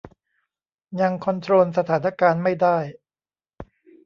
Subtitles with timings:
[1.01, 2.77] ยังคอนโทรลสถานการณ์ไม่ได้